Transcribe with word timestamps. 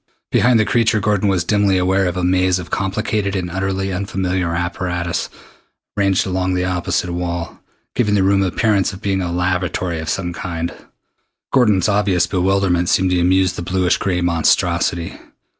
Behind 0.31 0.59
the 0.59 0.65
creature 0.65 0.99
Gordon 0.99 1.29
was 1.29 1.43
dimly 1.43 1.77
aware 1.77 2.07
of 2.07 2.17
a 2.17 2.23
maze 2.23 2.57
of 2.57 2.71
complicated 2.71 3.35
and 3.35 3.51
utterly 3.51 3.93
unfamiliar 3.93 4.55
apparatus 4.55 5.29
ranged 5.95 6.25
along 6.25 6.55
the 6.55 6.65
opposite 6.65 7.11
wall, 7.11 7.59
giving 7.93 8.15
the 8.15 8.23
room 8.23 8.39
the 8.41 8.47
appearance 8.47 8.93
of 8.93 9.01
being 9.03 9.21
a 9.21 9.31
laboratory 9.31 9.99
of 9.99 10.09
some 10.09 10.33
kind. 10.33 10.73
Gordon's 11.53 11.87
obvious 11.87 12.25
bewilderment 12.25 12.89
seemed 12.89 13.11
to 13.11 13.19
amuse 13.21 13.53
the 13.53 13.61
bluish 13.61 13.97
gray 13.97 14.21
monstrosity. 14.21 15.19